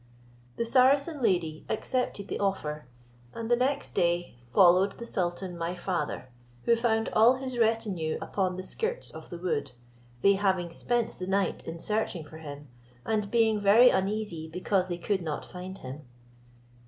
[0.55, 2.87] The Saracen lady accepted the offer,
[3.35, 6.29] and the next day followed the sultan my father,
[6.63, 9.73] who found all his retinue upon the skirts of the wood,
[10.21, 12.67] they having spent the night in searching for him,
[13.05, 16.01] and being very uneasy because they could not find him.